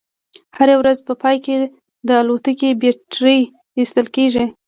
د 0.03 0.03
هرې 0.57 0.75
ورځې 0.77 1.01
په 1.07 1.13
پای 1.21 1.37
کې 1.45 1.55
د 2.07 2.09
الوتکې 2.21 2.69
بیټرۍ 2.81 3.41
ایستل 3.79 4.07
کیږي 4.15 4.45